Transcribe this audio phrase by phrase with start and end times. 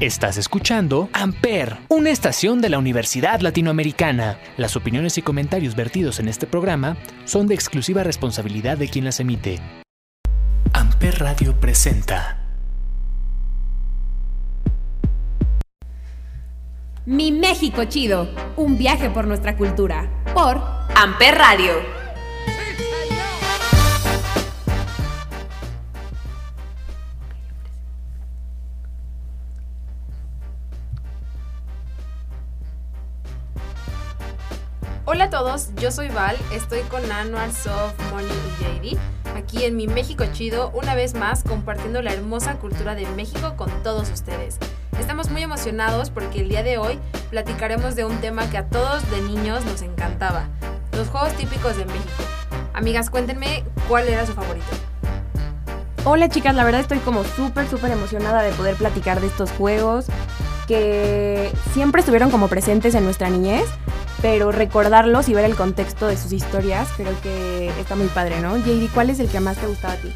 [0.00, 4.38] Estás escuchando Amper, una estación de la Universidad Latinoamericana.
[4.56, 9.20] Las opiniones y comentarios vertidos en este programa son de exclusiva responsabilidad de quien las
[9.20, 9.60] emite.
[10.72, 12.38] Amper Radio presenta.
[17.04, 20.62] Mi México Chido, un viaje por nuestra cultura, por
[20.96, 21.99] Amper Radio.
[35.12, 38.98] Hola a todos, yo soy Val, estoy con Anuar, Soft, Money y JD,
[39.36, 43.70] aquí en mi México Chido, una vez más compartiendo la hermosa cultura de México con
[43.82, 44.58] todos ustedes.
[45.00, 49.10] Estamos muy emocionados porque el día de hoy platicaremos de un tema que a todos
[49.10, 50.44] de niños nos encantaba,
[50.92, 52.22] los juegos típicos de México.
[52.72, 54.68] Amigas, cuéntenme cuál era su favorito.
[56.04, 60.06] Hola chicas, la verdad estoy como súper, súper emocionada de poder platicar de estos juegos
[60.70, 63.64] que siempre estuvieron como presentes en nuestra niñez
[64.22, 68.56] pero recordarlos y ver el contexto de sus historias creo que está muy padre, ¿no?
[68.56, 70.12] JD, ¿cuál es el que más te gustaba a ti?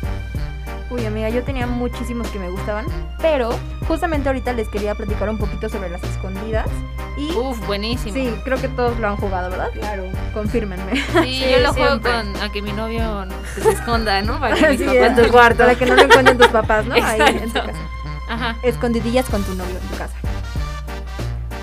[0.90, 2.86] Uy, amiga, yo tenía muchísimos que me gustaban,
[3.20, 3.50] pero
[3.88, 6.68] justamente ahorita les quería platicar un poquito sobre las escondidas.
[7.16, 8.14] Y Uf, buenísimo.
[8.14, 9.70] Sí, creo que todos lo han jugado, ¿verdad?
[9.72, 10.04] Claro.
[10.32, 11.02] Confírmenme.
[11.24, 13.26] Sí, yo lo juego con a que mi novio
[13.60, 14.38] se esconda, ¿no?
[14.38, 15.64] Para que, sí, en tu cuarto.
[15.64, 16.94] Para que no lo encuentren tus papás, ¿no?
[16.94, 17.24] Exacto.
[17.24, 17.88] Ahí en tu casa.
[18.28, 18.56] Ajá.
[18.62, 20.14] Escondidillas con tu novio en tu casa.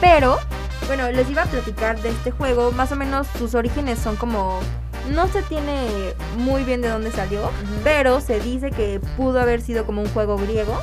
[0.02, 0.40] Pero
[0.88, 2.72] bueno, les iba a platicar de este juego.
[2.72, 4.60] Más o menos sus orígenes son como.
[5.10, 7.50] No se tiene muy bien de dónde salió,
[7.84, 10.80] pero se dice que pudo haber sido como un juego griego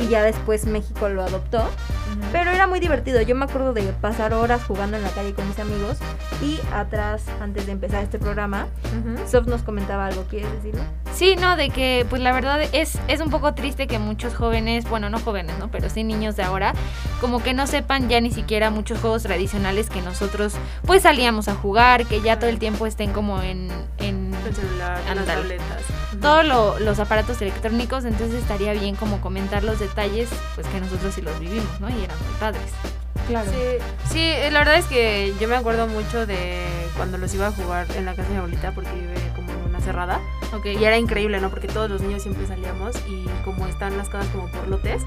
[0.00, 1.68] y ya después México lo adoptó.
[2.32, 3.20] Pero era muy divertido.
[3.22, 5.98] Yo me acuerdo de pasar horas jugando en la calle con mis amigos
[6.42, 8.66] y atrás, antes de empezar este programa,
[9.28, 10.24] Sof nos comentaba algo.
[10.24, 10.82] ¿Quieres decirlo?
[11.14, 14.88] Sí, no, de que pues la verdad es, es un poco triste que muchos jóvenes,
[14.88, 15.70] bueno, no jóvenes, ¿no?
[15.70, 16.72] Pero sí niños de ahora,
[17.20, 20.54] como que no sepan ya ni siquiera muchos juegos tradicionales que nosotros
[20.86, 23.70] pues salíamos a jugar, que ya todo el tiempo estén como en...
[23.98, 25.82] en el celular, en las tabletas.
[26.20, 31.14] Todos lo, los aparatos electrónicos, entonces estaría bien como comentar los detalles, pues que nosotros
[31.14, 31.88] sí los vivimos, ¿no?
[31.88, 32.72] Y eran muy padres.
[33.28, 33.50] Claro.
[33.50, 36.66] Sí, sí, la verdad es que yo me acuerdo mucho de
[36.96, 39.68] cuando los iba a jugar en la casa de mi abuelita porque vive como en
[39.68, 40.20] una cerrada.
[40.52, 40.76] Okay.
[40.76, 41.48] Y era increíble, ¿no?
[41.48, 45.02] Porque todos los niños siempre salíamos y como están las casas como por lotes,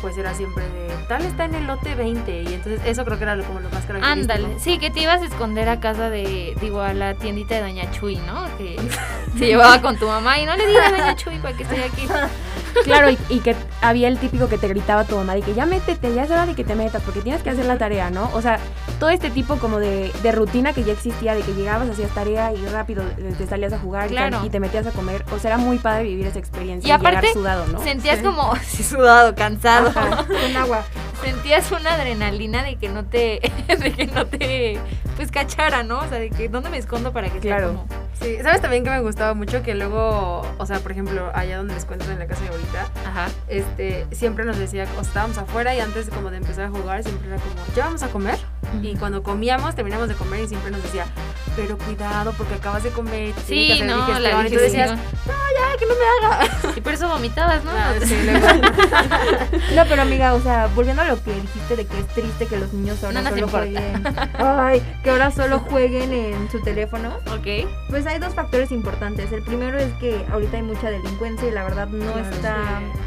[0.00, 3.24] pues era siempre de tal está en el lote 20 y entonces eso creo que
[3.24, 4.32] era lo, como lo más característico.
[4.32, 7.60] Ándale, sí, que te ibas a esconder a casa de, digo, a la tiendita de
[7.62, 8.44] Doña Chuy, ¿no?
[8.56, 8.76] Que
[9.38, 11.84] se llevaba con tu mamá y no le digas a Doña Chuy para que esté
[11.84, 12.08] aquí.
[12.84, 15.66] Claro, y, y, que había el típico que te gritaba tu mamá de que ya
[15.66, 18.30] métete, ya es hora de que te metas, porque tienes que hacer la tarea, ¿no?
[18.34, 18.58] O sea,
[18.98, 22.52] todo este tipo como de, de rutina que ya existía, de que llegabas, hacías tarea
[22.52, 23.04] y rápido
[23.38, 24.40] te salías a jugar claro.
[24.44, 25.24] y te metías a comer.
[25.32, 26.88] O sea, era muy padre vivir esa experiencia.
[26.88, 27.82] Y, aparte, sudado, ¿no?
[27.82, 28.24] sentías sí.
[28.24, 29.88] como sí, sudado, cansado.
[29.88, 30.84] Ajá, con agua.
[31.26, 34.78] Sentías una adrenalina de que no te, de que no te,
[35.16, 35.98] pues cachara, ¿no?
[35.98, 37.68] O sea, de que dónde me escondo para que claro.
[37.68, 37.86] Como...
[38.20, 39.60] Sí, ¿sabes también que me gustaba mucho?
[39.64, 42.54] Que luego, o sea, por ejemplo, allá donde les cuento en la casa de mi
[42.54, 43.26] abuelita, Ajá.
[43.48, 47.26] este, siempre nos decía, o estábamos afuera y antes como de empezar a jugar, siempre
[47.26, 48.38] era como, ¿ya vamos a comer?
[48.62, 48.84] Uh -huh.
[48.84, 51.06] Y cuando comíamos, terminamos de comer y siempre nos decía,
[51.56, 53.34] pero cuidado porque acabas de comer.
[53.46, 54.22] Sí, no, digestión.
[54.22, 54.96] la y tú decías, no,
[55.32, 56.72] ya, que no me haga.
[56.76, 57.70] Y por eso vomitabas, ¿no?
[57.72, 58.14] Ah, sí,
[59.74, 62.58] no, pero amiga, o sea, volviendo a lo que dijiste de que es triste que
[62.58, 64.02] los niños ahora no solo jueguen.
[64.38, 67.16] Ay, que ahora solo jueguen en su teléfono.
[67.32, 67.66] Ok.
[67.88, 69.32] Pues hay dos factores importantes.
[69.32, 72.56] El primero es que ahorita hay mucha delincuencia y la verdad no Claro, está.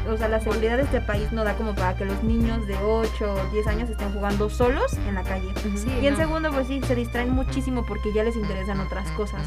[0.04, 0.10] sí.
[0.10, 2.76] O sea, la seguridad de este país no da como para que los niños de
[2.78, 5.54] 8 o 10 años estén jugando solos en la calle.
[5.76, 6.20] Sí, Y en no.
[6.20, 9.42] segundo, pues sí, se distraen muchísimo porque ya les interesan otras cosas.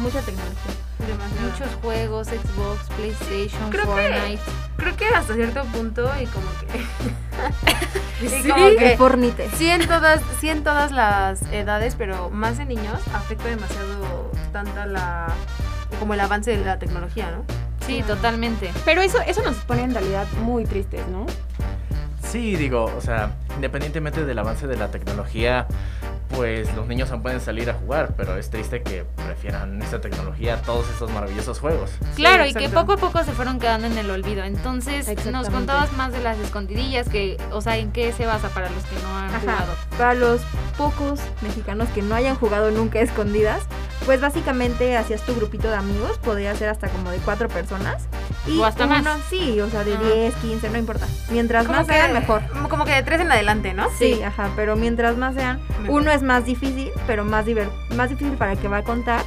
[0.00, 0.72] Mucha tecnología.
[1.06, 1.50] Demasiado.
[1.50, 4.42] Muchos juegos, Xbox, PlayStation, Creo que- Fortnite.
[4.76, 8.24] Creo que hasta cierto punto y como que...
[8.24, 8.66] y Sí, como
[9.36, 9.48] que...
[9.56, 14.86] Sí en, todas, sí en todas las edades, pero más en niños afecta demasiado tanta
[14.86, 15.28] la...
[15.98, 17.44] como el avance de la tecnología, ¿no?
[17.86, 18.72] Sí, totalmente.
[18.84, 21.24] Pero eso, eso nos pone en realidad muy tristes, ¿no?
[22.22, 25.66] Sí, digo, o sea, independientemente del avance de la tecnología,
[26.30, 30.54] pues los niños aún pueden salir a jugar, pero es triste que prefieran esta tecnología
[30.54, 31.90] a todos estos maravillosos juegos.
[32.14, 34.44] Claro, y que poco a poco se fueron quedando en el olvido.
[34.44, 38.70] Entonces, nos contabas más de las escondidillas, que, o sea, ¿en qué se basa para
[38.70, 39.40] los que no han Ajá.
[39.40, 39.72] jugado?
[39.98, 40.42] Para los
[40.76, 43.62] pocos mexicanos que no hayan jugado nunca escondidas,
[44.04, 48.04] pues básicamente hacías tu grupito de amigos, podría ser hasta como de cuatro personas.
[48.46, 49.20] Y O hasta uno- más.
[49.30, 50.02] Sí, o sea, de Ajá.
[50.04, 51.06] 10, 15, no importa.
[51.30, 52.42] Mientras Como más que- sean, mejor.
[52.68, 53.88] Como que de tres en adelante, ¿no?
[53.98, 56.00] Sí, ajá, pero mientras más sean, Mejor.
[56.02, 57.46] uno es más difícil, pero más,
[57.96, 59.22] más difícil para el que va a contar.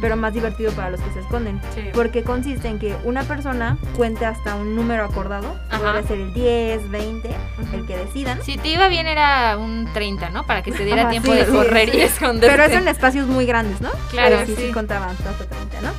[0.00, 1.60] Pero más divertido para los que se esconden.
[1.74, 1.82] Sí.
[1.92, 5.92] Porque consiste en que una persona cuente hasta un número acordado, Ajá.
[5.92, 7.30] puede ser el 10, 20,
[7.74, 8.42] el que decidan.
[8.42, 10.46] Si te iba bien era un 30, ¿no?
[10.46, 12.56] Para que te diera Ajá, tiempo sí, de sí, correr y esconderte.
[12.56, 13.90] Pero es en espacios muy grandes, ¿no?
[14.10, 14.72] Claro, Pero sí, sí, sí.
[14.72, 15.90] contaban hasta 30, ¿no?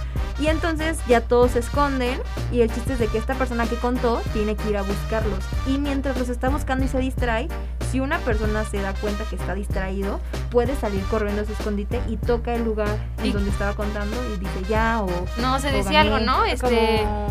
[0.42, 2.20] Y entonces ya todos se esconden
[2.52, 5.38] y el chiste es de que esta persona que contó tiene que ir a buscarlos.
[5.68, 7.48] Y mientras los está buscando y se distrae,
[7.92, 12.00] si una persona se da cuenta que está distraído, puede salir corriendo a su escondite
[12.08, 12.88] y toca el lugar
[13.20, 15.08] en Y- donde estaba contando y dice ya o...
[15.42, 16.14] No, se o decía gané.
[16.16, 16.46] algo, ¿no?
[16.46, 17.02] Este...
[17.04, 17.28] Como...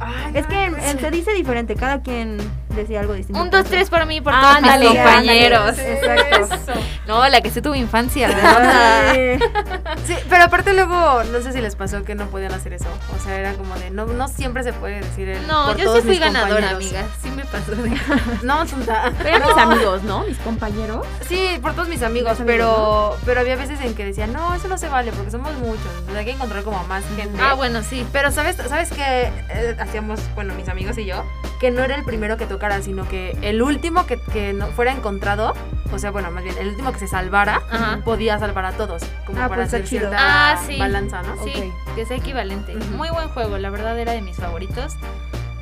[0.00, 0.98] Ay, Es no, que no sé.
[0.98, 2.36] se dice diferente, cada quien
[2.76, 3.40] decía algo distinto.
[3.40, 5.78] Un, dos, tres por mí, por todos mis compañeros.
[5.78, 6.74] Exacto.
[7.06, 8.28] No, la que sé tu infancia.
[10.06, 12.88] Sí, pero aparte luego, no sé si les pasó que no podían hacer eso.
[13.16, 15.84] O sea, era como de, no, no siempre se puede decir el No, por yo
[15.84, 16.82] todos sí fui ganadora, compañeros.
[16.82, 17.06] amiga.
[17.22, 17.90] Sí me pasó de...
[18.42, 18.64] No.
[19.24, 20.24] Eran mis amigos, ¿no?
[20.24, 21.06] Mis compañeros.
[21.28, 24.76] Sí, por todos mis amigos, pero pero había veces en que decían, no, eso no
[24.78, 25.86] se vale porque somos muchos.
[25.98, 27.38] entonces hay que encontrar como más gente.
[27.40, 28.04] Ah, bueno, sí.
[28.12, 29.30] Pero sabes, sabes que
[29.78, 31.24] hacíamos, bueno, mis amigos y yo,
[31.60, 32.46] que no era el primero que
[32.82, 35.54] sino que el último que, que no fuera encontrado,
[35.92, 38.00] o sea, bueno, más bien, el último que se salvara, Ajá.
[38.04, 40.08] podía salvar a todos, como Ah, para pues está hacer chido.
[40.08, 40.78] cierta Ah, sí.
[40.78, 41.42] balanza, ¿no?
[41.44, 42.76] Sí, que sea equivalente.
[42.76, 42.84] Ujú.
[42.96, 44.94] Muy buen juego, la verdad era de mis favoritos.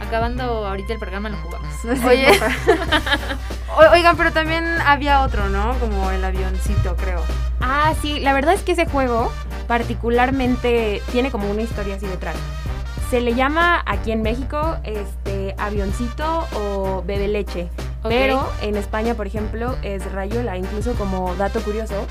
[0.01, 1.73] Acabando ahorita el programa lo jugamos.
[2.07, 2.29] Oye,
[3.77, 5.75] O- oigan, pero también había otro, ¿no?
[5.79, 7.23] Como el avioncito, creo.
[7.61, 9.33] Ah, sí, la verdad es que ese juego
[9.67, 12.37] particularmente tiene como una historia así detrás.
[13.11, 15.24] Se le llama aquí en México este
[15.67, 17.69] avioncito o bebe leche.
[18.03, 20.59] Pero en España, por ejemplo, es rayuela.
[20.59, 22.07] Incluso como dato curioso,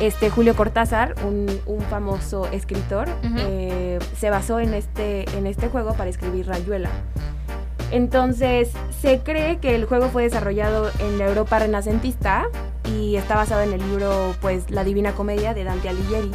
[0.00, 3.08] este Julio Cortázar, un, un famoso escritor,
[3.38, 6.90] eh, se basó en este, en este juego para escribir rayuela.
[7.90, 8.70] Entonces,
[9.00, 12.46] se cree que el juego fue desarrollado en la Europa renacentista
[12.84, 16.30] y está basado en el libro, pues, La Divina Comedia de Dante Alighieri.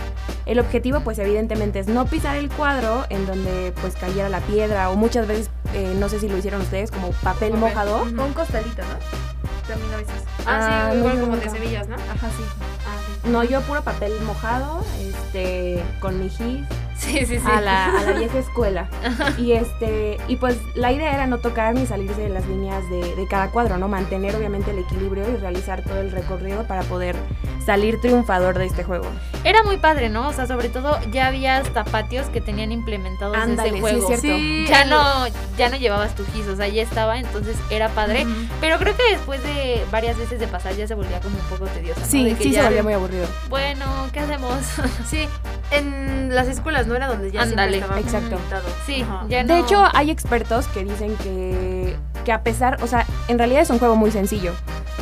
[0.47, 4.89] El objetivo, pues, evidentemente es no pisar el cuadro en donde, pues, cayera la piedra
[4.89, 7.57] o muchas veces, eh, no sé si lo hicieron ustedes, como papel Papel.
[7.57, 8.03] mojado.
[8.03, 8.21] Ujú.
[8.23, 9.67] Un costalito, ¿no?
[9.67, 10.36] También a veces.
[10.47, 11.95] Ah, Ah, sí, no, igual como de semillas, ¿no?
[11.95, 12.43] Ajá, sí.
[12.85, 13.29] Ah, sí.
[13.29, 16.61] No, yo puro papel mojado, este, con mi gis,
[16.97, 17.41] Sí, sí, sí.
[17.45, 18.87] a la, a la vieja escuela.
[19.37, 23.15] Y este, y pues la idea era no tocar ni salirse de las líneas de,
[23.15, 23.87] de cada cuadro, ¿no?
[23.87, 27.15] Mantener obviamente el equilibrio y realizar todo el recorrido para poder
[27.63, 29.05] salir triunfador de este juego.
[29.43, 30.27] Era muy padre, ¿no?
[30.29, 33.97] O sea, sobre todo ya había hasta patios que tenían implementados Ándale, ese sí, juego.
[34.11, 34.37] es cierto.
[34.39, 35.27] Sí, Ya no,
[35.57, 38.25] ya no llevabas tu gis, o sea, ya estaba, entonces era padre.
[38.59, 41.65] Pero creo que después de varias veces de pasar ya se volvía como un poco
[41.65, 42.01] tediosa.
[42.01, 42.05] ¿no?
[42.07, 43.27] Sí, De que sí se ya, volvió muy aburrido.
[43.49, 44.57] Bueno, ¿qué hacemos?
[45.07, 45.27] Sí,
[45.71, 48.37] en las escuelas no era donde ya Ándale, siempre estaba exacto.
[48.85, 49.53] Sí, ya no.
[49.53, 51.95] De hecho, hay expertos que dicen que,
[52.25, 54.53] que a pesar, o sea, en realidad es un juego muy sencillo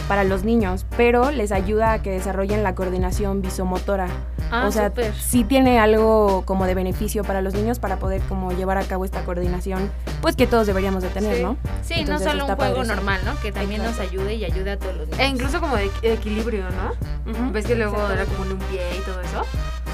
[0.07, 4.07] para los niños, pero les ayuda a que desarrollen la coordinación visomotora.
[4.52, 5.13] ah, o sea, súper.
[5.16, 9.04] sí tiene algo como de beneficio para los niños para poder como llevar a cabo
[9.06, 9.90] esta coordinación,
[10.22, 11.44] pues que todos deberíamos de tener, Sí.
[11.44, 11.57] ¿no?
[11.84, 13.40] Sí, Entonces, no solo un juego padre normal, ¿no?
[13.42, 15.19] Que también nos ayude y ayude a todos los niños.
[15.19, 17.31] E incluso como de equi- equilibrio, ¿no?
[17.31, 17.52] Ujú.
[17.52, 19.42] ¿Ves que luego era como en un pie y todo eso?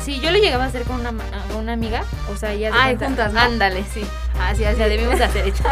[0.04, 1.14] Sí, yo lo llegaba a hacer con una,
[1.58, 2.04] una amiga,
[2.34, 2.72] o sea, ella...
[2.74, 3.40] Ay, juntas, ¿no?
[3.40, 4.02] Ándale, sí.
[4.42, 4.78] Así, O así.
[4.78, 5.64] sea, debimos de hacer eso.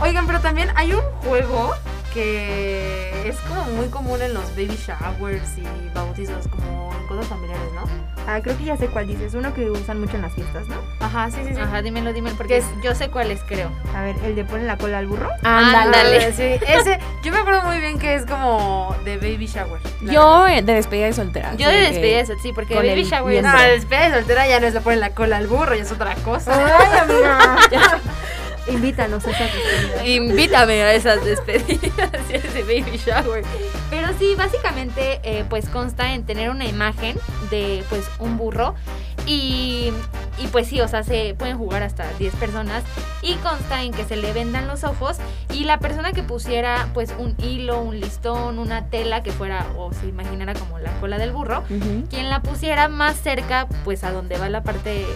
[0.00, 1.72] Oigan, pero también hay un juego
[2.12, 5.64] que es como muy común en los baby showers y
[5.94, 7.84] bautizos, como en cosas familiares, ¿no?
[8.26, 9.34] Ah, creo que ya sé cuál dices.
[9.34, 10.76] Uno que usan mucho en las fiestas, ¿no?
[11.00, 11.60] Ajá, sí, sí, sí.
[11.60, 12.64] Ajá, dímelo, dímelo, porque es?
[12.84, 13.70] yo sé cuáles creo.
[13.96, 15.30] A ver, el de ponen la cola al burro.
[15.42, 16.26] Ándale.
[16.26, 19.80] Ah, Sí, ese, yo me acuerdo muy bien que es como de baby shower.
[20.02, 21.54] Yo de despedida de soltera.
[21.56, 23.42] Yo de despedida de sol- sí, porque con baby el shower...
[23.42, 25.82] No, el despedida de soltera ya no es le ponen la cola al burro, ya
[25.82, 26.52] es otra cosa.
[26.54, 27.56] Ay, amiga.
[28.68, 30.06] Invítanos a esa despedida.
[30.06, 33.44] Invítame a esas despedidas y a ese baby shower.
[33.90, 37.18] Pero sí, básicamente, eh, pues consta en tener una imagen
[37.50, 38.74] de, pues, un burro.
[39.30, 39.92] Y,
[40.38, 42.82] y pues sí, o sea, se pueden jugar hasta 10 personas.
[43.22, 45.18] Y consta en que se le vendan los ojos.
[45.52, 49.92] Y la persona que pusiera, pues, un hilo, un listón, una tela que fuera, o
[49.92, 51.62] se imaginara como la cola del burro.
[52.10, 55.06] Quien la pusiera más cerca, pues, a donde va la parte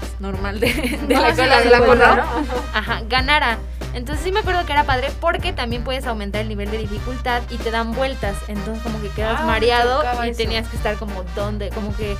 [0.00, 2.78] pues, normal de, de No, la cola de del burro cola, ¿no?
[2.78, 3.58] ajá, ganara.
[3.94, 7.42] Entonces sí me acuerdo que era padre porque también puedes aumentar el nivel de dificultad
[7.50, 8.36] y te dan vueltas.
[8.48, 10.38] Entonces como que quedas Ah, mareado y eso.
[10.38, 12.16] tenías que estar como donde, como que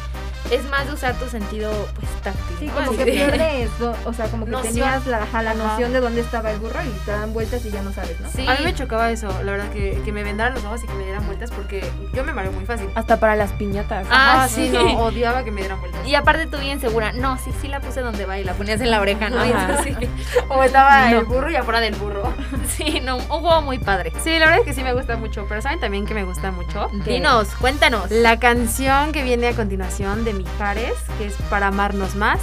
[0.51, 2.57] es más de usar tu sentido pues táctil.
[2.59, 2.75] Sí, ¿no?
[2.75, 3.71] como Así que de- pierdes,
[4.05, 4.75] o sea, como que Noción.
[4.75, 5.55] tenías la, la Ajá.
[5.55, 8.29] noción de dónde estaba el burro y te dan vueltas y ya no sabes, ¿no?
[8.31, 8.47] Sí.
[8.47, 10.95] A mí me chocaba eso, la verdad, que, que me vendaran los ojos y que
[10.95, 12.89] me dieran vueltas porque yo me mareo muy fácil.
[12.95, 14.07] Hasta para las piñatas.
[14.11, 14.69] Ah, Ajá, sí.
[14.71, 16.07] no, odiaba que me dieran vueltas.
[16.07, 18.81] Y aparte tú bien segura, no, sí, sí la puse donde va y la ponías
[18.81, 19.45] en la oreja, ¿no?
[19.47, 19.53] Y
[20.49, 21.19] O estaba No.
[21.21, 22.33] el burro y afuera del burro.
[22.69, 24.13] sí, no, un juego muy padre.
[24.23, 26.51] Sí, la verdad es que sí me gusta mucho, pero ¿saben también que me gusta
[26.51, 26.89] mucho?
[27.05, 28.11] Dinos, cuéntanos.
[28.11, 32.41] La canción que viene a continuación de Mijares, que es para amarnos más,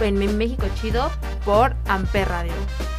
[0.00, 1.10] en México Chido,
[1.44, 2.89] por Amper Radio.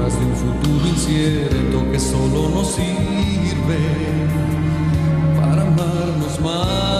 [0.00, 3.78] Horas de un futuro incierto que solo nos sirve
[5.36, 6.99] para amarnos más.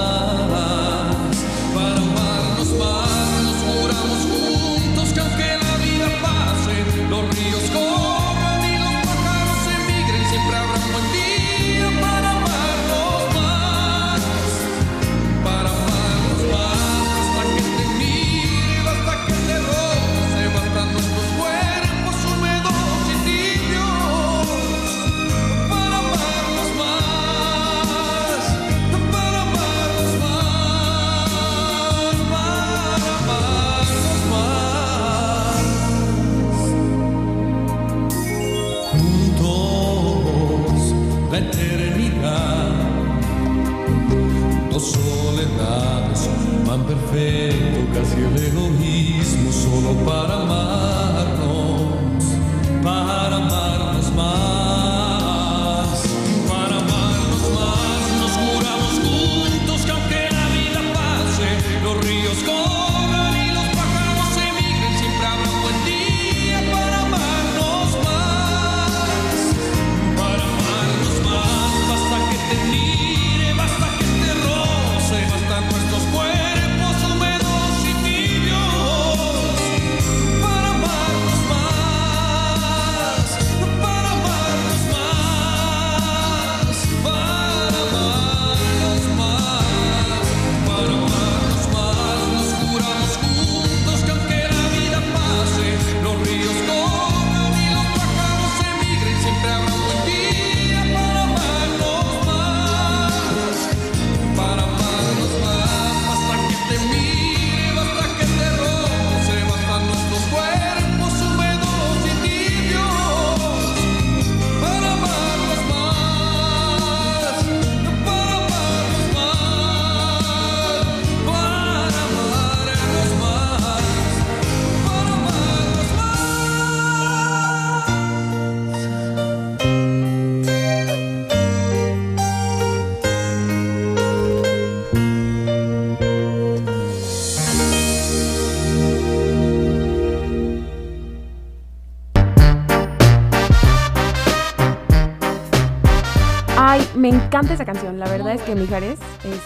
[147.09, 147.99] Encanta esa canción.
[147.99, 149.40] La verdad es que Mijares es,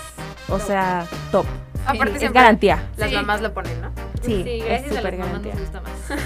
[0.48, 1.46] o sea, top.
[1.86, 2.82] Aparte es garantía.
[2.96, 3.90] Las mamás lo ponen, ¿no?
[4.22, 5.54] Sí, es súper garantía.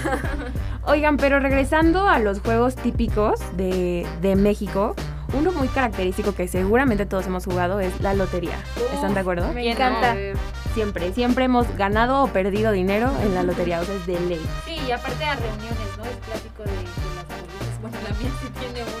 [0.85, 4.95] Oigan, pero regresando a los juegos típicos de, de, México,
[5.33, 8.57] uno muy característico que seguramente todos hemos jugado es la lotería.
[8.93, 9.51] ¿Están de acuerdo?
[9.53, 10.15] Me encanta.
[10.73, 14.41] Siempre, siempre hemos ganado o perdido dinero en la lotería, o sea, es de ley.
[14.65, 16.05] Sí, y aparte a reuniones, ¿no?
[16.05, 16.83] Es clásico de, de
[17.15, 17.81] las abuelitas.
[17.81, 18.98] Bueno, la mía sí tiene un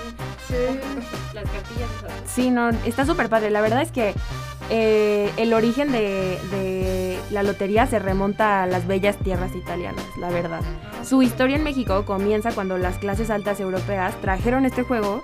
[1.33, 1.89] las cartillas
[2.25, 3.49] Sí, no, está súper padre.
[3.49, 4.13] La verdad es que
[4.69, 10.61] eh, el origen de, la lotería se remonta a las bellas tierras italianas, la verdad.
[11.03, 15.23] Su historia en México comienza cuando las clases altas europeas trajeron este juego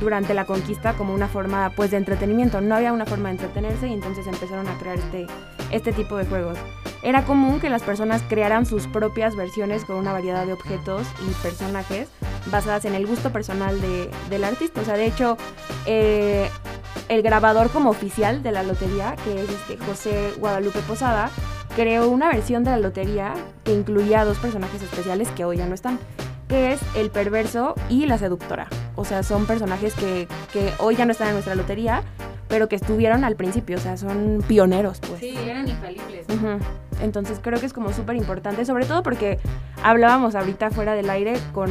[0.00, 2.60] durante la conquista como una forma pues de entretenimiento.
[2.60, 5.26] No había una forma de entretenerse y entonces empezaron a crear este,
[5.74, 6.58] este tipo de juegos.
[7.02, 11.30] Era común que las personas crearan sus propias versiones con una variedad de objetos y
[11.42, 12.08] personajes
[12.50, 14.80] basadas en el gusto personal de, del artista.
[14.80, 15.36] O sea, de hecho,
[15.86, 16.48] eh,
[17.08, 21.30] el grabador como oficial de la lotería, que es este José Guadalupe Posada,
[21.74, 25.74] creó una versión de la lotería que incluía dos personajes especiales que hoy ya no
[25.74, 25.98] están,
[26.48, 28.68] que es el perverso y la seductora.
[28.96, 32.02] O sea, son personajes que, que hoy ya no están en nuestra lotería,
[32.48, 35.20] pero que estuvieron al principio, o sea, son pioneros, pues.
[35.20, 36.26] Sí, eran infalibles.
[37.00, 39.38] Entonces creo que es como súper importante, sobre todo porque
[39.82, 41.70] hablábamos ahorita fuera del aire con,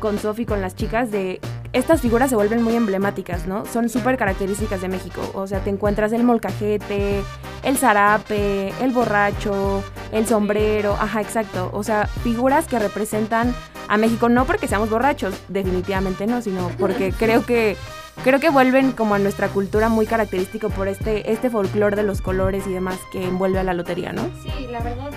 [0.00, 1.40] con Sofi, con las chicas, de
[1.72, 3.64] estas figuras se vuelven muy emblemáticas, ¿no?
[3.64, 5.20] Son súper características de México.
[5.34, 7.22] O sea, te encuentras el molcajete,
[7.62, 11.70] el zarape, el borracho, el sombrero, ajá, exacto.
[11.72, 13.54] O sea, figuras que representan
[13.88, 17.76] a México, no porque seamos borrachos, definitivamente no, sino porque creo que
[18.22, 22.20] creo que vuelven como a nuestra cultura muy característico por este, este folclore de los
[22.20, 24.22] colores y demás que envuelve a la lotería, ¿no?
[24.42, 25.10] Sí, la verdad,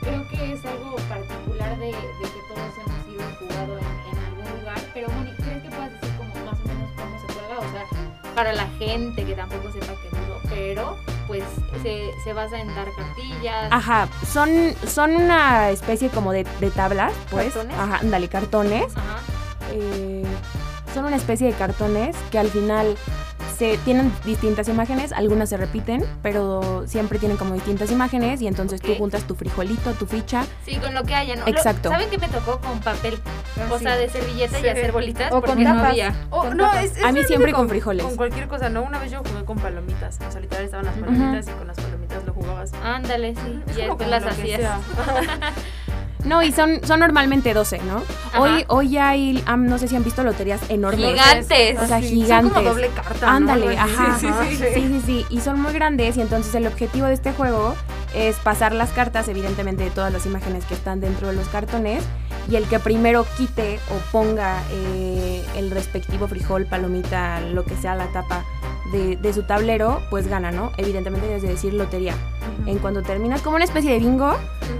[0.00, 4.24] creo que es algo particular de, de que todos hemos ido y jugado en, en
[4.24, 4.78] algún lugar.
[4.94, 7.58] Pero, Moni, ¿crees que puedas decir como más o menos cómo se juega?
[7.58, 11.44] O sea, para la gente que tampoco sepa qué duro, pero pues
[11.82, 13.68] se, se basa en dar cartillas.
[13.70, 14.48] Ajá, son,
[14.86, 17.52] son una especie como de, de tablas, pues.
[17.52, 17.78] ¿Cartones?
[17.78, 18.96] Ajá, ándale, cartones.
[18.96, 19.18] Ajá.
[19.72, 20.24] Eh,
[20.94, 22.96] son una especie de cartones que al final
[23.56, 28.80] se tienen distintas imágenes, algunas se repiten, pero siempre tienen como distintas imágenes y entonces
[28.80, 28.98] tú Ok.
[28.98, 30.46] juntas tu frijolito, tu ficha.
[30.64, 31.44] Sí, con lo que haya, ¿no?
[31.48, 31.88] Exacto.
[31.88, 33.18] ¿Saben qué me tocó con papel?
[33.58, 33.82] Ah, O sí.
[33.84, 35.32] sea, de servilleta y hacer bolitas.
[35.32, 35.90] O con no tapas.
[35.90, 36.14] había.
[36.30, 36.84] Oh, Con no, tapas.
[36.84, 38.06] es, es A mí siempre con frijoles.
[38.06, 38.82] Con cualquier cosa, ¿no?
[38.82, 40.18] Una vez yo jugué con palomitas.
[40.26, 42.72] O sea, literal estaban las palomitas y con las palomitas lo jugabas.
[42.84, 43.60] Ándale, sí.
[43.70, 44.60] Es Y después con las hacías.
[46.24, 48.02] No, y son, son normalmente 12, ¿no?
[48.32, 48.40] Ajá.
[48.40, 51.10] Hoy, hoy ya hay, am, no sé si han visto loterías enormes.
[51.10, 51.78] Gigantes.
[51.80, 52.52] O sea, Sí, gigantes.
[52.52, 53.26] Son como doble carta.
[53.26, 53.32] ¿no?
[53.36, 53.94] Ándale, así.
[53.94, 54.18] ajá.
[54.18, 54.64] Sí, sí, sí.
[54.74, 55.26] Sí, sí, sí.
[55.30, 57.74] Y son muy grandes y entonces el objetivo de este juego
[58.14, 62.04] es pasar las cartas, evidentemente de todas las imágenes que están dentro de los cartones,
[62.50, 67.94] y el que primero quite o ponga eh, el respectivo frijol, palomita, lo que sea
[67.94, 68.44] la tapa
[68.92, 70.72] de, de su tablero, pues gana, ¿no?
[70.78, 72.14] Evidentemente debes de decir lotería.
[72.66, 74.34] En cuanto terminas, como una especie de bingo,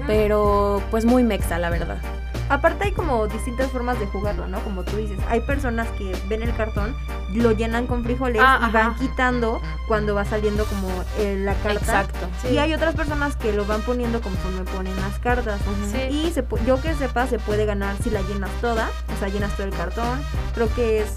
[0.07, 1.99] pero pues muy mexa, la verdad.
[2.49, 4.61] Aparte hay como distintas formas de jugarlo, ¿no?
[4.61, 6.95] Como tú dices, hay personas que ven el cartón,
[7.35, 10.89] lo llenan con frijoles Ah, y van quitando cuando va saliendo como
[11.19, 11.79] eh, la carta.
[11.79, 12.49] Exacto.
[12.51, 15.61] Y hay otras personas que lo van poniendo conforme ponen las cartas.
[15.93, 15.99] Sí.
[16.11, 19.55] Y se yo que sepa, se puede ganar si la llenas toda, o sea, llenas
[19.55, 20.21] todo el cartón.
[20.55, 21.15] Creo que es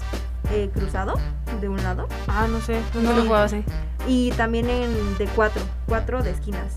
[0.50, 1.14] eh, cruzado
[1.60, 2.08] de un lado.
[2.28, 2.80] Ah, no sé.
[2.94, 3.64] No lo he jugado así.
[4.06, 6.76] Y también en de cuatro, cuatro de esquinas.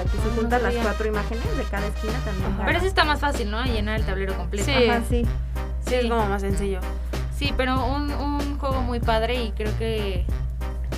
[0.00, 2.52] O sea, que si Ah, no juntas las cuatro imágenes de cada esquina también.
[2.52, 2.62] Ajá.
[2.66, 3.62] Pero eso está más fácil, ¿no?
[3.64, 4.66] Llenar el tablero completo.
[4.66, 4.88] Sí.
[4.88, 5.26] Ajá, sí.
[5.86, 6.80] Sí, es como más sencillo.
[7.38, 10.24] Sí, pero un, un juego muy padre y creo que...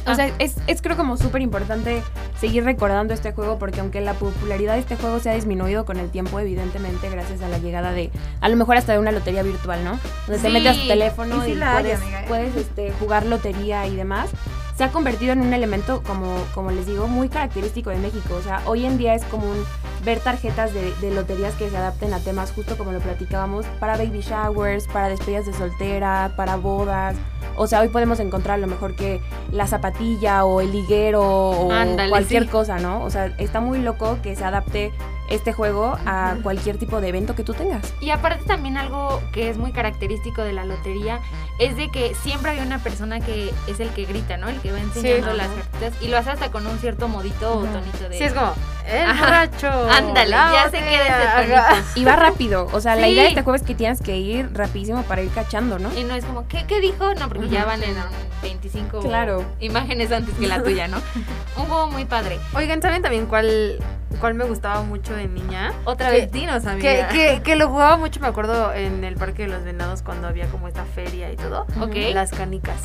[0.09, 2.01] O sea, es, es creo como súper importante
[2.41, 5.97] seguir recordando este juego porque aunque la popularidad de este juego se ha disminuido con
[5.99, 9.43] el tiempo, evidentemente, gracias a la llegada de, a lo mejor hasta de una lotería
[9.43, 9.99] virtual, ¿no?
[10.29, 12.25] Donde te Sí, metes a tu teléfono y sí hay, puedes, amiga, ¿eh?
[12.29, 14.31] puedes, este, jugar lotería y demás.
[14.77, 18.35] Se ha convertido en un elemento, como, como les digo, muy característico de México.
[18.35, 19.57] O sea, hoy en día es común
[20.05, 23.97] ver tarjetas de, de loterías que se adapten a temas, justo como lo platicábamos, para
[23.97, 27.17] baby showers, para despedidas de soltera, para bodas.
[27.57, 31.71] O sea, hoy podemos encontrar a lo mejor que la zapatilla o el liguero o
[32.11, 32.49] cualquier sí.
[32.51, 33.03] cosa, ¿no?
[33.03, 34.93] O sea, está muy loco que se adapte
[35.29, 37.93] este juego a cualquier tipo de evento que tú tengas.
[38.01, 41.21] Y aparte también algo que es muy característico de la lotería
[41.59, 44.49] es de que siempre hay una persona que es el que grita, ¿no?
[44.49, 45.37] El que va enseñando Sí.
[45.37, 48.19] las cartitas y lo hace hasta con un cierto modito o tonito de...
[48.19, 48.53] Sí, es como,
[48.87, 49.69] el borracho.
[49.91, 51.69] Ándale, ya sé que botella, eres de ajá.
[51.71, 51.97] tonitos.
[51.97, 52.69] Y va rápido.
[52.73, 55.31] O sea, la idea de este juego es que tienes que ir rapidísimo para ir
[55.31, 55.93] cachando, ¿no?
[55.99, 57.15] Y no es como, ¿qué, qué dijo?
[57.15, 57.97] No, porque ya van en
[58.43, 59.45] 25 Claro.
[59.61, 60.99] imágenes antes que la tuya, ¿no?
[61.57, 62.39] Un juego muy padre.
[62.55, 63.79] Oigan, ¿saben también cuál,
[64.21, 65.73] cuál me gustaba mucho de niña?
[65.85, 67.09] Otra Que- vez dinos, amiga.
[67.09, 70.47] que, que lo jugaba mucho, me acuerdo, en el Parque de los Venados cuando había
[70.49, 71.67] como esta feria y todo.
[71.81, 71.95] Ok.
[72.15, 72.81] Las canicas.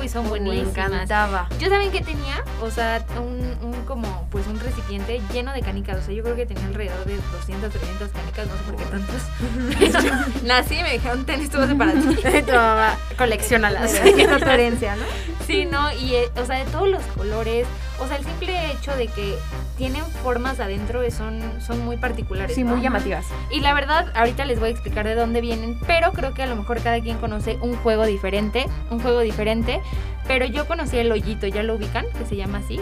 [0.00, 0.68] Uy, son Me buenísimas.
[0.76, 1.48] encantaba.
[1.58, 5.98] Yo saben que tenía, o sea, un, un como pues un recipiente lleno de canicas,
[5.98, 8.84] o sea, yo creo que tenía alrededor de 200, 300 canicas, no sé por qué
[8.84, 10.42] tantos.
[10.44, 12.00] Nací y me dijeron, ten esto va a ser para ti.
[12.46, 13.94] Tu mamá, coleccionalas.
[14.52, 15.02] Herencia, ¿no?
[15.46, 15.92] Sí, ¿no?
[15.92, 17.66] Y, eh, o sea, de todos los colores,
[18.02, 19.36] o sea, el simple hecho de que
[19.76, 22.54] tienen formas adentro son, son muy particulares.
[22.54, 22.72] Sí, ¿no?
[22.72, 23.26] muy llamativas.
[23.50, 26.46] Y la verdad, ahorita les voy a explicar de dónde vienen, pero creo que a
[26.46, 29.80] lo mejor cada quien conoce un juego diferente, un juego diferente,
[30.26, 32.06] pero yo conocí el hoyito, ¿ya lo ubican?
[32.18, 32.80] Que se llama así.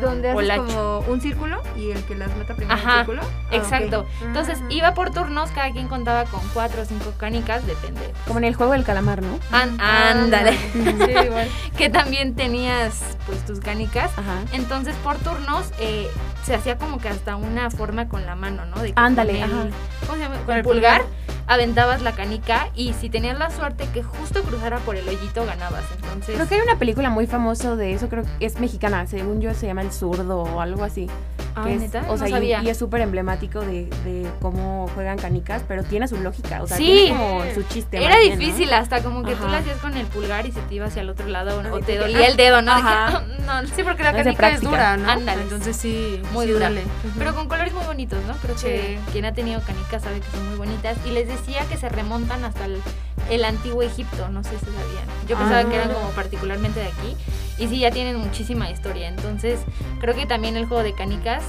[0.00, 0.64] Donde haces Olacho.
[0.66, 3.22] como un círculo y el que las meta primero Ajá, en círculo.
[3.22, 4.00] Ah, Exacto.
[4.00, 4.06] ok.
[4.22, 8.12] Entonces iba por turnos, cada quien contaba con cuatro o cinco canicas, depende.
[8.26, 9.38] Como en el juego del calamar, ¿no?
[9.52, 10.56] An- ándale.
[10.72, 11.48] Sí, igual.
[11.76, 14.10] que también tenías pues tus canicas.
[14.18, 14.40] Ajá.
[14.52, 16.08] Entonces por turnos eh,
[16.44, 18.80] se hacía como que hasta una forma con la mano, ¿no?
[18.82, 19.76] De que Ándale, con el- ajá.
[20.00, 20.34] ¿Cómo se llama?
[20.36, 21.25] Con Con el el pulgar, pulgar.
[21.46, 25.84] Aventabas la canica y si tenías la suerte que justo cruzara por el hoyito ganabas.
[25.96, 29.40] Entonces Creo que hay una película muy famosa de eso, creo que es mexicana, según
[29.40, 31.08] yo se llama El Zurdo o algo así.
[31.64, 32.04] Ay, es- ¿neta?
[32.08, 32.62] o sea, y- sabía.
[32.62, 36.76] y, es súper emblemático de, de cómo juegan canicas, pero tiene su lógica, o sea,
[36.76, 36.84] Sí.
[36.84, 37.96] tiene como su chiste.
[37.98, 38.38] Era más bien, ¿no?
[38.44, 39.52] difícil hasta como que tú Ajá.
[39.52, 41.82] lo hacías con el pulgar y se te iba hacia el otro lado o Ay,
[41.82, 42.72] te dolía el dedo, ¿no?
[42.72, 43.22] Ajá.
[43.46, 45.10] no, Sí, porque la canica es dura, ¿no?
[45.10, 45.42] Ándale.
[45.42, 46.70] Entonces sí, muy sí dura.
[47.18, 48.34] Pero con colores muy bonitos, ¿no?
[48.36, 50.96] Creo que quien ha tenido canicas sabe que son muy bonitas.
[51.06, 52.80] Y les decía que se remontan hasta el,
[53.30, 55.06] el antiguo Egipto, no sé si sabían.
[55.28, 55.64] Yo pensaba Ah.
[55.68, 57.16] que eran como particularmente de aquí.
[57.58, 59.08] Y sí, ya tienen muchísima historia.
[59.08, 59.60] Entonces,
[60.00, 61.42] creo que también el juego de canicas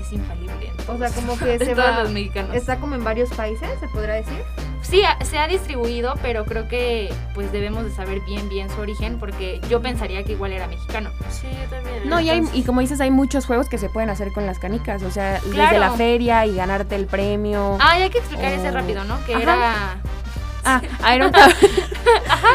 [0.00, 0.72] es infalible.
[0.88, 2.02] O sea, como que se todos va.
[2.02, 2.54] los mexicanos.
[2.56, 4.42] Está como en varios países, se podrá decir.
[4.80, 9.18] Sí, se ha distribuido, pero creo que pues debemos de saber bien bien su origen
[9.18, 11.10] porque yo pensaría que igual era mexicano.
[11.30, 12.08] Sí, yo también.
[12.08, 14.58] No, y, hay, y como dices, hay muchos juegos que se pueden hacer con las
[14.58, 15.78] canicas, o sea, desde Claro.
[15.80, 17.76] la feria y ganarte el premio.
[17.80, 19.22] Ah, y hay que explicar ese rápido, ¿no?
[19.26, 19.42] Que Ajá.
[19.42, 19.96] era
[20.68, 21.32] Ah, ah, era un,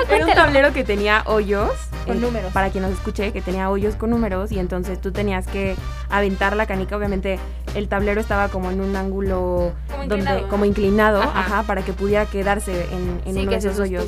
[0.09, 1.71] era tablero que tenía hoyos.
[2.05, 2.51] Con eh, números.
[2.53, 5.75] Para quien nos escuche, que tenía hoyos con números y entonces tú tenías que
[6.09, 6.97] aventar la canica.
[6.97, 7.39] Obviamente
[7.75, 10.47] el tablero estaba como en un ángulo Como donde inclinado.
[10.49, 11.39] como inclinado, Ajá.
[11.39, 14.05] ajá, para que pudiera quedarse en, en sí, uno que de se esos hoyos.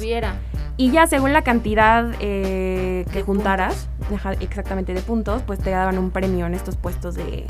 [0.78, 5.70] Y ya según la cantidad eh, que De juntaras, ajá, exactamente de puntos, pues te
[5.70, 7.46] daban un premio en estos puestos de,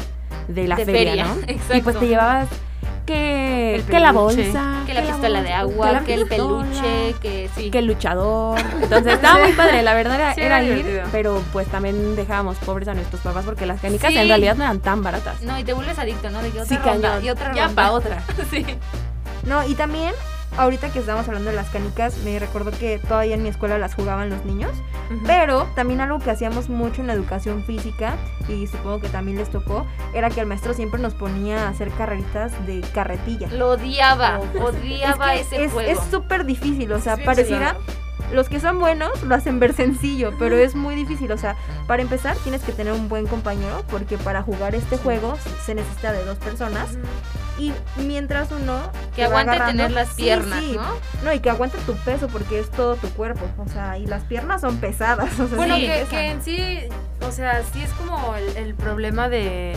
[0.48, 1.34] de la De feria, feria, ¿no?
[1.48, 1.74] exacto.
[1.78, 2.48] Y pues te llevabas
[3.06, 7.70] que, que la bolsa, Que la pistola de bolsa, agua, que el peluche, que sí.
[7.72, 8.60] que el luchador.
[8.82, 12.88] Entonces estaba muy padre, la verdad era, Sí, era ir, pero pues también dejábamos pobres
[12.88, 14.18] a nuestros papás porque las canicas Sí.
[14.18, 15.42] en realidad no eran tan baratas.
[15.42, 16.42] No, y te vuelves adicto, ¿no?
[16.42, 17.26] De que otra Sí, ronda, cañón.
[17.26, 17.82] y otra Ya ronda.
[17.84, 18.24] pa' otra.
[18.52, 18.66] sí.
[19.46, 20.14] No, y también,
[20.58, 23.96] ahorita que estábamos hablando de las canicas, me recordó que todavía en mi escuela las
[23.96, 24.72] jugaban los niños.
[25.26, 28.16] Pero también algo que hacíamos mucho en la educación física,
[28.48, 31.92] y supongo que también les tocó, era que el maestro siempre nos ponía a hacer
[31.92, 33.48] carreritas de carretilla.
[33.50, 34.66] Lo odiaba, Oh.
[34.66, 35.92] odiaba Es que ese es, juego.
[35.92, 37.76] es súper difícil, o sea, pareciera...
[38.34, 41.32] Los que son buenos lo hacen ver sencillo, pero es muy difícil.
[41.32, 45.38] O sea, para empezar tienes que tener un buen compañero, porque para jugar este juego
[45.64, 46.98] se necesita de dos personas.
[47.58, 48.80] Y mientras uno...
[49.16, 50.74] que aguante tener las Sí, piernas, sí.
[50.76, 50.84] ¿no?
[51.24, 53.46] No, y que aguante tu peso porque es todo tu cuerpo.
[53.58, 55.40] O sea, y las piernas son pesadas.
[55.40, 56.10] O sea, Bueno, sí que, pesan.
[56.10, 56.80] que en sí,
[57.26, 59.74] o sea, sí es como el, el problema de,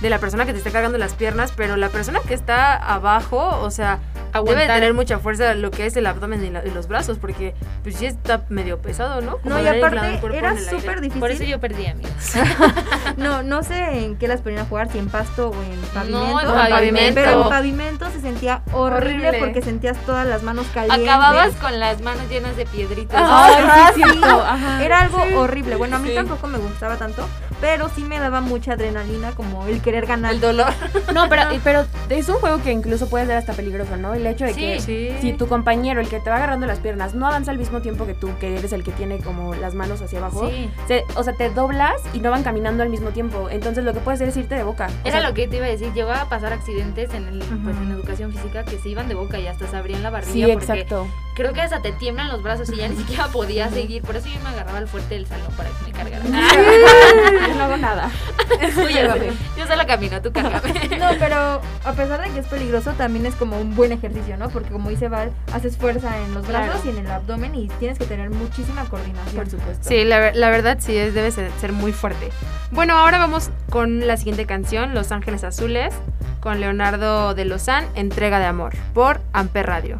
[0.00, 3.60] de la persona que te está cargando las piernas, pero la persona que está abajo,
[3.60, 4.00] o sea,
[4.32, 4.76] debe Aguantar.
[4.76, 7.96] tener mucha fuerza lo que es el abdomen y, la- y los brazos, porque pues
[7.96, 9.36] sí está medio pesado, ¿no?
[9.38, 11.20] Como No, y aparte era en súper difícil.
[11.20, 12.12] Por eso yo perdí, amigos.
[13.18, 16.40] No, no sé en qué las ponían a jugar, si en pasto o en pavimento.
[16.40, 17.11] en o pavimento.
[17.14, 19.38] Pero en pavimento se sentía horrible, Horrible.
[19.38, 21.08] porque sentías todas las manos calientes.
[21.08, 23.20] Acababas con las manos llenas de piedritas.
[23.20, 24.84] Ajá, sí, ajá.
[24.84, 25.76] Era algo horrible.
[25.76, 26.14] Bueno, a mí Sí.
[26.14, 27.26] tampoco me gustaba tanto,
[27.62, 30.34] pero sí me daba mucha adrenalina como el querer ganar.
[30.34, 30.72] El dolor.
[31.14, 34.12] No, pero, pero es un juego que incluso puede ser hasta peligroso, ¿no?
[34.14, 35.10] El hecho de Sí, que sí.
[35.20, 38.04] si tu compañero, el que te va agarrando las piernas, no avanza al mismo tiempo
[38.06, 40.70] que tú, que eres el que tiene como las manos hacia abajo, Sí.
[40.88, 43.48] se- o sea, te doblas y no van caminando al mismo tiempo.
[43.50, 44.88] Entonces lo que puedes hacer es irte de boca.
[45.04, 47.38] O Era sea, lo que te iba a decir, llegaba a pasar accidentes en el,
[47.40, 50.32] pues, en educación física que se iban de boca y hasta se abrían la barriga
[50.32, 51.06] Sí, porque exacto.
[51.36, 54.28] creo que hasta te tiemblan los brazos y ya ni siquiera podía seguir, por eso
[54.28, 56.24] yo me agarraba al fuerte del salón para que me cargara.
[57.62, 58.10] No hago nada.
[58.74, 58.88] Tú
[59.56, 60.72] yo solo camino, tú cárgame.
[60.98, 64.48] No, pero a pesar de que es peligroso, también es como un buen ejercicio, ¿no?
[64.50, 66.86] Porque como dice Val, haces fuerza en los brazos Claro.
[66.86, 69.36] y en el abdomen y tienes que tener muchísima coordinación.
[69.36, 69.88] Por supuesto.
[69.88, 72.30] Sí, la, la verdad sí, es, debe ser, ser muy fuerte.
[72.70, 75.94] Bueno, ahora vamos con la siguiente canción, Los Ángeles Azules,
[76.40, 79.98] con Leonardo de Lozán, Entrega de Amor, por Amper Radio.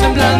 [0.00, 0.33] Tiempo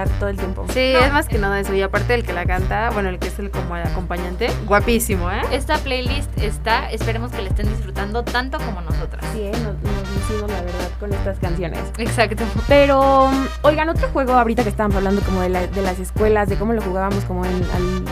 [0.00, 0.64] bailar todo el tiempo.
[0.72, 1.74] Sí, es más que nada eso.
[1.74, 5.30] Y aparte el que la canta, bueno, el que es el como el acompañante, guapísimo,
[5.30, 5.40] ¿eh?
[5.52, 9.24] Esta playlist está, esperemos que la estén disfrutando tanto como nosotras.
[9.32, 9.52] Sí, ¿eh?
[9.52, 11.80] nos, nos lucimos, la verdad, con estas canciones.
[11.98, 12.44] Exacto.
[12.68, 16.48] Pero, mm, oigan, otro juego ahorita que estábamos hablando como de, la- de las escuelas,
[16.48, 17.62] de cómo lo jugábamos como en,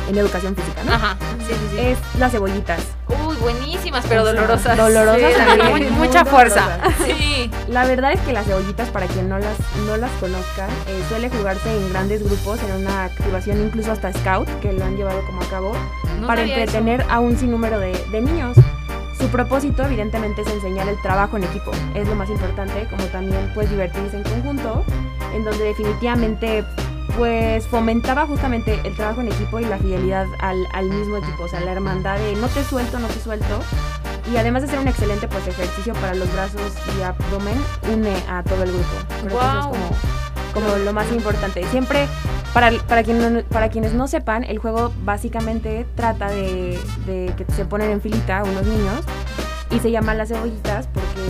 [0.08, 0.92] en educación física, ¿no?
[0.94, 1.16] Ajá.
[1.46, 1.78] Sí, sí, sí.
[1.80, 2.80] Es las cebollitas.
[3.40, 4.76] Buenísimas, pero dolorosas.
[4.76, 6.62] Dolorosas Sí, también, muy- muy mucha fuerza.
[6.78, 7.06] dolorosas.
[7.06, 7.50] Sí.
[7.68, 11.28] La verdad es que las cebollitas, para quien no las, no las conozca, eh, suele
[11.30, 15.42] jugarse en grandes grupos, en una activación incluso hasta scout, que lo han llevado como
[15.42, 15.72] a cabo,
[16.20, 16.52] No para eso.
[16.54, 18.56] entretener a un sinnúmero de, de niños.
[19.18, 21.72] Su propósito, evidentemente, es enseñar el trabajo en equipo.
[21.94, 24.84] Es lo más importante, como también pues divertirse en conjunto,
[25.34, 26.64] en donde definitivamente
[27.16, 31.48] pues fomentaba justamente el trabajo en equipo y la fidelidad al, al mismo equipo, o
[31.48, 33.60] sea, la hermandad de no te suelto, no te suelto.
[34.32, 37.56] Y además de ser un excelente pues ejercicio para los brazos y abdomen,
[37.90, 38.94] une a todo el grupo.
[39.22, 39.90] Creo que eso es como,
[40.52, 41.64] como lo más importante.
[41.68, 42.06] Siempre,
[42.52, 47.64] para, para, quien para quienes no sepan, el juego básicamente trata de, de que se
[47.64, 49.00] ponen en filita unos niños
[49.70, 51.22] y se llaman las cebollitas porque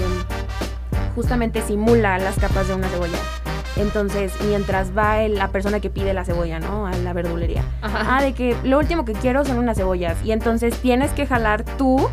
[1.14, 3.18] justamente simula las capas de una cebolla.
[3.78, 6.86] Entonces, mientras va el- la persona que pide la cebolla, ¿no?
[6.86, 7.62] A la verdulería.
[7.82, 8.16] Ajá.
[8.18, 10.16] Ah, de que lo último que quiero son unas cebollas.
[10.24, 12.08] Y entonces tienes que jalar tú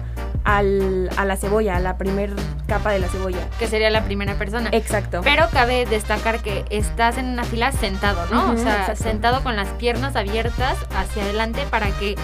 [0.45, 2.31] al, a la cebolla, a la primer
[2.67, 3.39] capa de la cebolla.
[3.59, 4.69] Que sería la primera persona.
[4.71, 5.21] Exacto.
[5.23, 8.51] Pero cabe destacar que estás en una fila sentado, ¿no?
[8.51, 9.03] O sea, exacto.
[9.03, 12.15] sentado con las piernas abiertas hacia adelante para que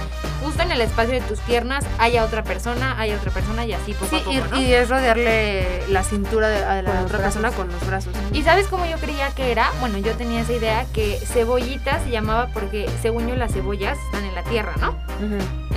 [0.43, 3.93] justo en el espacio de tus piernas haya otra persona, haya otra persona y así
[3.93, 4.61] poco Sí, a poco, y, ¿no?
[4.61, 7.21] y es rodearle la cintura de, a la otra brazos.
[7.21, 8.13] persona con los brazos.
[8.33, 9.71] ¿Y sabes cómo yo creía que era?
[9.79, 14.25] Bueno, yo tenía esa idea que cebollita se llamaba porque según yo las cebollas están
[14.25, 14.95] en la tierra, ¿no?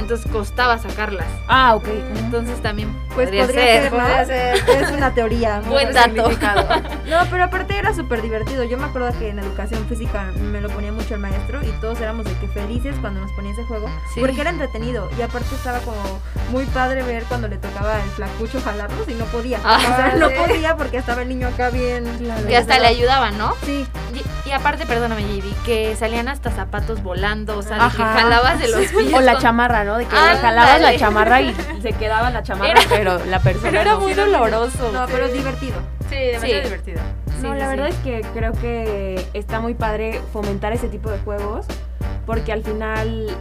[0.04, 1.26] Entonces costaba sacarlas.
[1.48, 1.86] Ah, ok.
[2.16, 3.82] Entonces también Pues podría, podría ser.
[3.84, 3.98] ser, ¿no?
[4.00, 4.56] Podría ser.
[4.82, 5.60] Es una teoría.
[5.66, 6.30] Buen Muy dato.
[7.08, 8.64] No, pero aparte era súper divertido.
[8.64, 12.00] Yo me acuerdo que en educación física me lo ponía mucho el maestro y todos
[12.00, 13.88] éramos de que felices cuando nos ponía ese juego.
[14.14, 14.20] Sí.
[14.20, 16.02] Porque era entretenido y aparte estaba como
[16.50, 19.58] muy padre ver cuando le tocaba el flacucho jalarlos y no podía.
[19.64, 22.04] Ah, o sea, no podía porque estaba el niño acá bien.
[22.46, 23.54] Que hasta le ayudaban, ¿no?
[23.64, 28.02] Sí, Y, y aparte, perdóname, JD, que salían hasta zapatos volando, o sea, de que
[28.02, 29.12] jalabas de los pies.
[29.14, 29.93] O la con- chamarra, ¿no?
[29.98, 30.38] De que Ándale.
[30.40, 33.68] jalabas la chamarra y se quedaba la chamarra, Era- pero la persona.
[33.70, 34.00] Pero era no.
[34.00, 34.90] muy doloroso.
[34.92, 35.76] no, pero divertido.
[36.10, 36.64] Sí, demasiado Sí.
[36.68, 37.00] divertido.
[37.42, 41.18] No, la sí, verdad es que creo que está muy padre fomentar ese tipo de
[41.18, 41.66] juegos
[42.26, 43.36] porque al final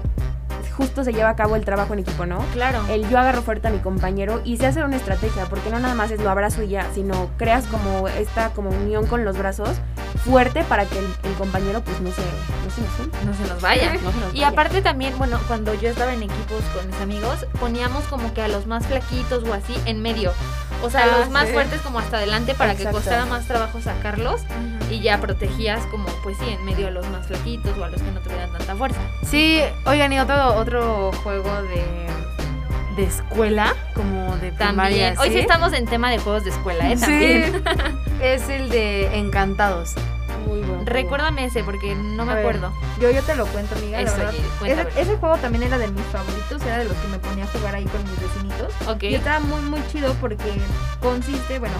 [0.76, 2.40] justo se lleva a cabo el trabajo en equipo, ¿no?
[2.54, 2.82] Claro.
[2.90, 5.96] El yo agarro fuerte a mi compañero y se hace una estrategia, porque no nada
[5.96, 9.78] más es lo abrazo y ya, sino creas como esta como unión con los brazos
[10.26, 13.44] fuerte para que el, el compañero pues no se, no se nos suelte, No se
[13.48, 13.94] nos vaya.
[13.94, 14.48] no se nos Y vaya.
[14.50, 18.48] aparte también, bueno, cuando yo estaba en equipos con mis amigos, poníamos como que a
[18.48, 20.32] los más flaquitos o así en medio.
[20.84, 21.54] O sea, Ah, los más sí.
[21.54, 22.98] fuertes como hasta adelante para Exacto.
[22.98, 24.42] que costara más trabajo sacarlos
[24.92, 28.02] y ya protegías como, pues sí, en medio a los más flaquitos o a los
[28.02, 29.00] que no tuvieran tanta fuerza.
[29.26, 31.84] Sí, oigan, y otro, otro juego de,
[32.98, 35.14] de escuela, como de primaria.
[35.14, 35.18] También.
[35.20, 35.40] Hoy sí ¿sí?
[35.40, 36.98] estamos en tema de juegos de escuela, ¿eh?
[36.98, 37.54] También.
[37.54, 37.62] Sí,
[38.22, 39.94] es el de Encantados.
[40.86, 42.72] Recuérdame ese porque no me acuerdo.
[43.00, 44.02] Yo, yo te lo cuento, amiga.
[44.02, 44.34] la verdad.
[44.66, 47.48] Ese, ese juego también era de mis favoritos, era de los que me ponía a
[47.48, 48.74] jugar ahí con mis vecinitos.
[49.10, 50.52] Y estaba muy, muy chido porque
[51.02, 51.76] consiste, bueno,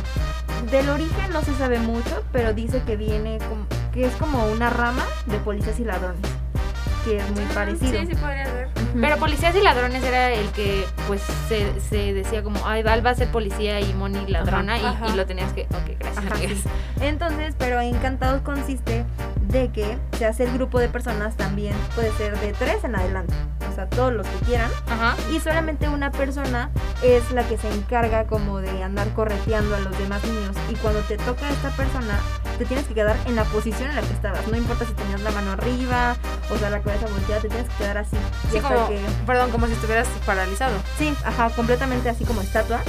[0.72, 4.70] del origen no se sabe mucho, pero dice que viene como, que es como una
[4.70, 6.22] rama de policías y ladrones,
[7.04, 8.00] que es muy parecido.
[8.02, 8.68] Sí, sí podría ser.
[8.68, 9.00] Ujú.
[9.02, 13.12] Pero Policías y Ladrones era el que, pues, se, se decía como, ay, Val va
[13.12, 15.08] a ser policía y Moni ladrona, y, Ajá.
[15.10, 15.64] y lo tenías que...
[15.64, 16.26] Ok, gracias.
[16.26, 16.58] Ajá, amigas.
[16.64, 16.70] sí.
[17.02, 19.06] Entonces, pero Encantados consiste
[19.48, 23.34] de que se hace el grupo de personas también, puede ser de tres en adelante,
[23.72, 25.16] o sea, todos los que quieran, Ajá.
[25.32, 26.72] y solamente una persona
[27.04, 31.02] es la que se encarga como de andar correteando a los demás niños, y cuando
[31.02, 32.20] te toca a esta persona,
[32.58, 35.22] te tienes que quedar en la posición en la que estabas, no importa si tenías
[35.22, 36.16] la mano arriba,
[36.50, 38.18] o sea, la cabeza volteada, te tienes que quedar así,
[38.52, 39.00] Sí, como, que...
[39.26, 40.76] perdón, como si estuvieras paralizado.
[40.98, 42.80] Sí, ajá, completamente así como estatua.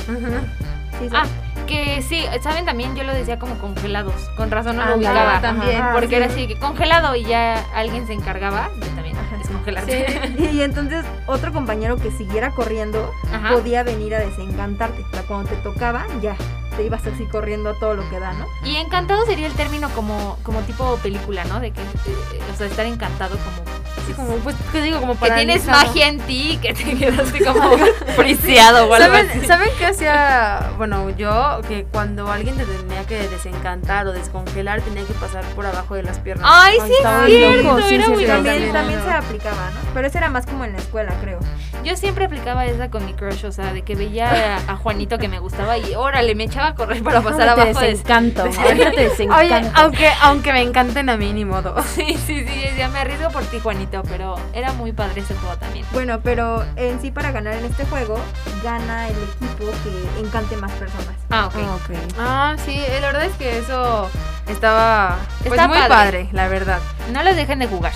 [1.00, 1.14] Sí, sí.
[1.16, 1.24] Ah,
[1.66, 2.64] que sí, ¿saben?
[2.66, 4.14] También yo lo decía como congelados.
[4.36, 5.40] Con razón no lo Ah, ubicaba.
[5.40, 6.14] también, ajá, Porque sí.
[6.14, 9.36] era así, que congelado y ya alguien se encargaba de también Ajá.
[9.38, 10.34] descongelarte.
[10.52, 13.48] Y entonces otro compañero que siguiera corriendo Ajá.
[13.54, 15.02] podía venir a desencantarte.
[15.12, 16.36] Sea, cuando te tocaba, ya,
[16.76, 18.46] te ibas así corriendo a todo lo que da, ¿no?
[18.64, 21.60] Y encantado sería el término como, como tipo película, ¿no?
[21.60, 23.73] De que, eh, o sea, estar encantado como...
[24.04, 25.00] Así como, pues, ¿qué digo?
[25.00, 27.70] Como Que tienes magia en ti, que te quedaste como
[28.16, 29.28] friseado o algo así.
[29.28, 30.72] ¿Saben, ¿Saben qué hacía?
[30.76, 35.64] Bueno, yo, que cuando alguien te tenía que desencantar o descongelar, tenía que pasar por
[35.64, 36.46] abajo de las piernas.
[36.52, 39.80] Ay, sí, es cierto, sí, era sí, muy También, también, se aplicaba, ¿no?
[39.94, 41.38] Pero ese era más como en la escuela, creo.
[41.82, 45.18] Yo siempre aplicaba esa con mi crush, o sea, de que veía a, a Juanito
[45.18, 47.88] que me gustaba y órale, me echaba a correr para pasar te abajo de...
[47.88, 48.42] desencanto.
[48.42, 49.54] ahora te desencanto.
[49.54, 51.74] Oye, aunque, aunque me encanten a mí, ni modo.
[51.94, 55.56] Sí, sí, sí, decía, me arriesgo por ti, Juanito, pero era muy padre ese juego
[55.56, 55.86] también.
[55.92, 58.18] Bueno, pero en sí para ganar en este juego,
[58.62, 61.14] gana el equipo que encante más personas.
[61.30, 61.54] Ah, ok.
[61.56, 61.96] Ah, ok.
[62.18, 64.08] Ah, sí, eh, la verdad es que eso
[64.48, 65.88] estaba pues, Está muy padre.
[65.94, 66.28] padre.
[66.32, 66.78] la verdad.
[67.12, 67.92] No los dejen de jugar.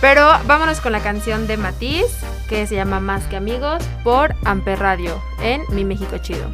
[0.00, 2.06] Pero vámonos con la canción de Matiz,
[2.48, 6.48] que se llama Más que Amigos, por Amper Radio, en Mi México Chido.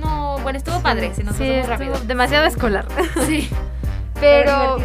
[0.00, 1.98] No, bueno, estuvo padre, se nos sí, muy rápido.
[2.06, 2.86] Demasiado escolar.
[3.26, 3.48] Sí.
[4.20, 4.78] Pero.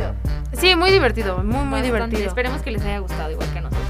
[0.54, 1.86] Sí, muy divertido, muy, muy Bastante.
[1.86, 2.28] divertido.
[2.28, 3.88] Esperemos que les haya gustado igual que a nosotros.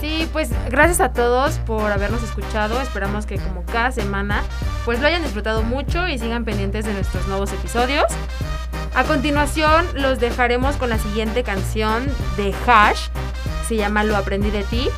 [0.00, 2.80] Sí, pues gracias a todos por habernos escuchado.
[2.80, 4.42] Esperamos que como cada semana,
[4.84, 8.04] pues lo hayan disfrutado mucho y sigan pendientes de nuestros nuevos episodios.
[8.94, 13.08] A continuación, los dejaremos con la siguiente canción de Hash.
[13.66, 14.88] Se llama Lo aprendí de ti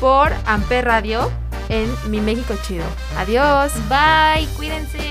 [0.00, 1.30] por Amper Radio
[1.68, 2.84] en Mi México Chido.
[3.16, 3.72] Adiós.
[3.88, 5.03] Bye, cuídense.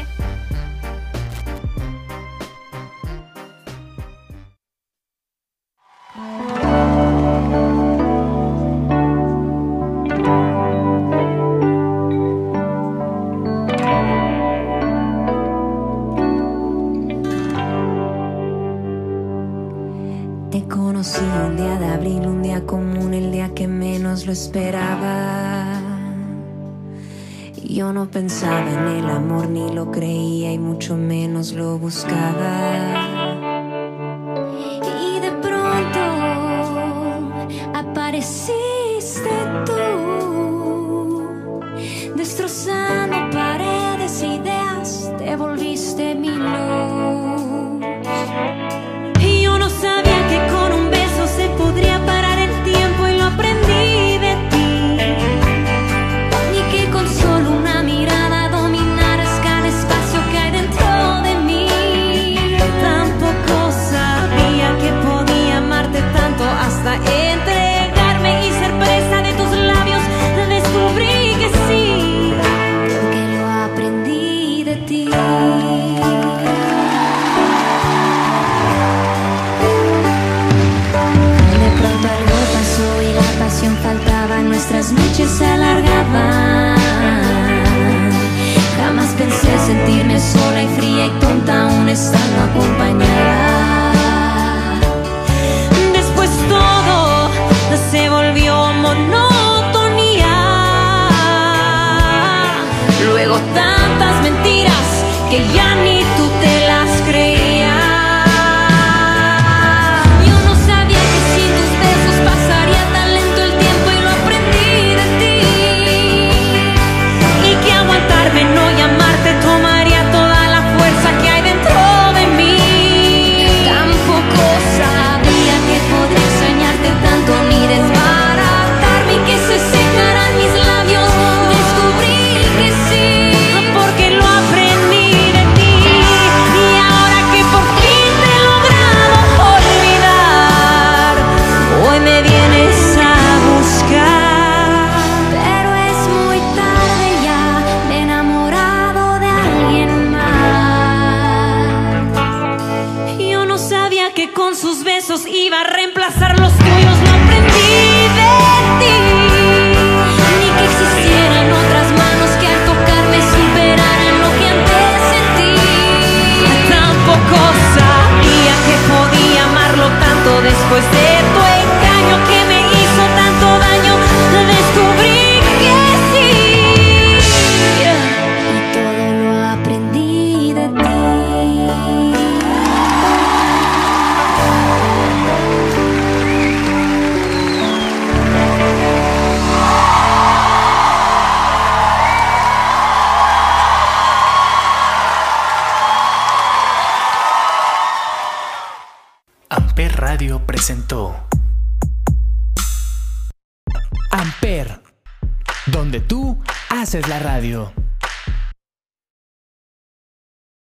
[28.14, 32.93] pensaba en el amor, ni lo creía y mucho menos lo buscaba.